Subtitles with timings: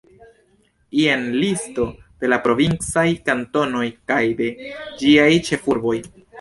[0.99, 1.85] Jen listo
[2.25, 4.51] de la provincaj kantonoj kaj de
[5.05, 5.97] ĝiaj ĉefurboj.